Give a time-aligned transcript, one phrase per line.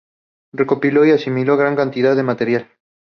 [0.51, 2.71] Recopiló y asimiló gran cantidad de material.